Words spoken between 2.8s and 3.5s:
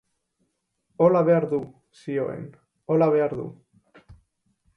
hola behar du.